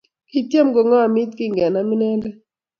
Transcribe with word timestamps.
Kityem 0.29 0.67
kongamit 0.75 1.31
kingenam 1.37 1.89
inendet 1.95 2.35